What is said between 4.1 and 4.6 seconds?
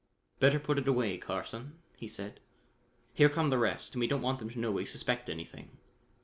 want them to